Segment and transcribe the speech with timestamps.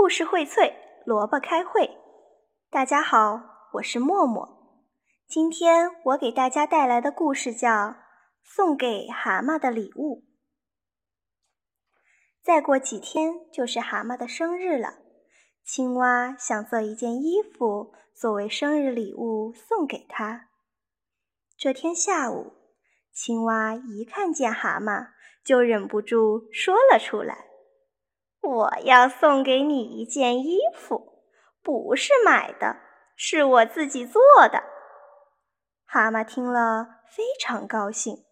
[0.00, 0.72] 故事荟萃，
[1.04, 1.98] 萝卜开会。
[2.70, 3.38] 大家好，
[3.74, 4.80] 我是默默。
[5.28, 7.68] 今天我给大家带来的故事叫
[8.42, 10.22] 《送给蛤蟆的礼物》。
[12.42, 15.00] 再过几天就是蛤蟆的生日了，
[15.62, 20.48] 青蛙想做一件衣服作为生日礼物送给他。
[21.58, 22.54] 这天下午，
[23.12, 25.08] 青蛙一看见蛤蟆，
[25.44, 27.49] 就忍不住说了出来。
[28.42, 31.24] 我要送给你一件衣服，
[31.62, 32.76] 不是买的，
[33.14, 34.64] 是我自己做的。
[35.84, 38.24] 蛤蟆听了非常高兴。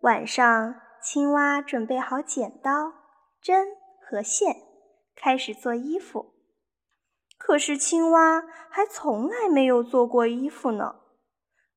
[0.00, 2.92] 晚上，青蛙准备好剪刀、
[3.42, 4.54] 针和线，
[5.16, 6.34] 开始做衣服。
[7.38, 10.96] 可是，青蛙还从来没有做过衣服呢。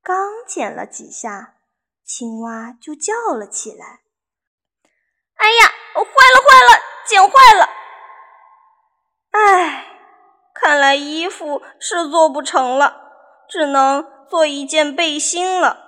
[0.02, 1.56] 刚剪了几下，
[2.04, 4.02] 青蛙就叫了起来
[5.36, 7.70] ：“哎呀，坏了，坏了！”剪坏了，
[9.32, 9.88] 唉，
[10.54, 13.02] 看来衣服是做不成了，
[13.50, 15.88] 只能做一件背心了。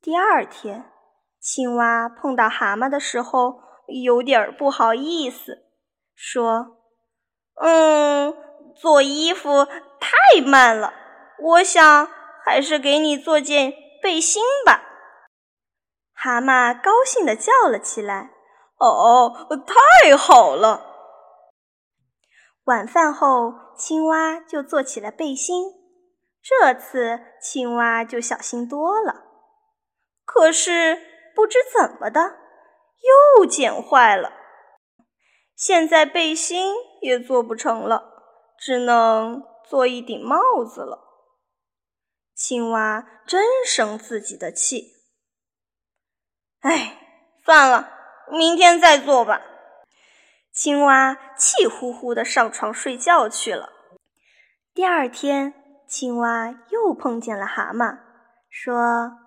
[0.00, 0.90] 第二天，
[1.38, 5.66] 青蛙碰到蛤蟆的时候，有点不好意思，
[6.14, 6.78] 说
[7.60, 8.34] ：“嗯，
[8.74, 10.94] 做衣服太慢了，
[11.38, 12.08] 我想
[12.42, 14.80] 还是给你做件背心吧。”
[16.16, 18.30] 蛤蟆高兴地叫了起来。
[18.78, 20.94] 哦，太好了！
[22.64, 25.72] 晚饭后，青蛙就做起了背心。
[26.42, 29.24] 这次，青蛙就小心多了。
[30.24, 31.00] 可是，
[31.34, 32.36] 不知怎么的，
[33.38, 34.32] 又剪坏了。
[35.54, 38.12] 现在背心也做不成了，
[38.58, 41.04] 只能做一顶帽子了。
[42.34, 44.92] 青蛙真生自己的气。
[46.60, 46.98] 哎，
[47.44, 47.95] 算了。
[48.30, 49.40] 明天再做吧。
[50.52, 53.70] 青蛙气呼呼地上床睡觉去了。
[54.72, 55.54] 第二天，
[55.86, 57.98] 青蛙又碰见了蛤蟆，
[58.48, 59.18] 说：“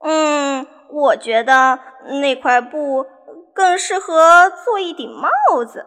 [0.00, 1.80] 嗯，我觉得
[2.20, 3.06] 那块布
[3.54, 5.86] 更适合做一顶帽子。”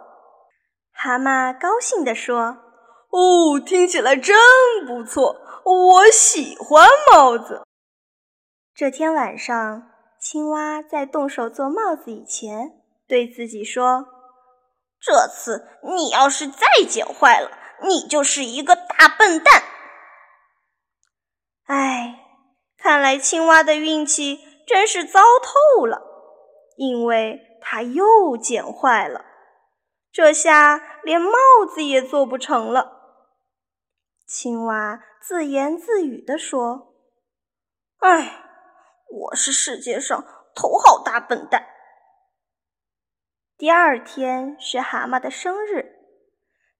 [0.93, 2.57] 蛤蟆高兴地说
[3.09, 4.35] ：“哦，听起来真
[4.85, 7.63] 不错，我喜欢帽子。”
[8.75, 9.92] 这天晚上。
[10.23, 14.07] 青蛙在动手做帽子以前，对自己说
[14.97, 17.51] ：“这次你要是再剪坏了，
[17.81, 19.61] 你就是一个大笨蛋。”
[21.67, 22.23] 唉，
[22.77, 26.01] 看来青蛙的运气真是糟透了，
[26.77, 29.25] 因为它又剪坏了，
[30.09, 31.37] 这下连帽
[31.69, 33.25] 子也做不成了。
[34.25, 36.93] 青蛙自言自语地说
[37.99, 38.39] ：“唉。”
[39.15, 40.25] 我是世界上
[40.55, 41.67] 头号大笨蛋。
[43.57, 45.85] 第二天是蛤蟆的生日，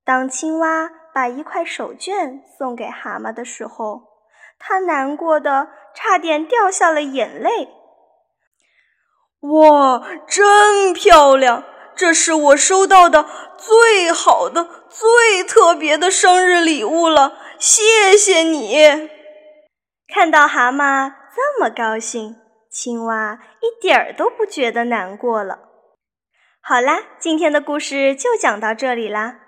[0.04, 4.02] 当青蛙把一块手绢送给蛤蟆的时候，
[4.58, 7.70] 他难过的差点掉下了眼泪。
[9.42, 11.64] 哇，真漂亮！
[11.96, 13.28] 这是我收到的
[13.58, 19.10] 最好的、最特别的生日礼物了，谢谢你！
[20.08, 21.23] 看到蛤蟆。
[21.36, 22.36] 这么高兴，
[22.70, 25.60] 青蛙一点儿都不觉得难过了。
[26.62, 29.40] 好啦，今天的故事就讲到这里啦。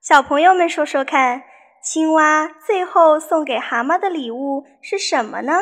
[0.00, 1.42] 小朋友们说说看，
[1.82, 5.52] 青蛙最后送给蛤蟆的礼物是什么呢？